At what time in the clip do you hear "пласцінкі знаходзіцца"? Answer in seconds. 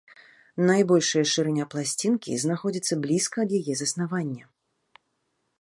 1.75-2.93